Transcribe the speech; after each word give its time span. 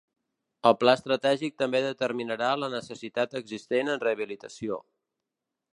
El 0.69 0.71
pla 0.83 0.95
estratègic 0.99 1.59
també 1.63 1.81
determinarà 1.89 2.49
la 2.63 2.71
necessitat 2.77 3.39
existent 3.43 3.95
en 3.97 4.05
rehabilitació. 4.07 4.83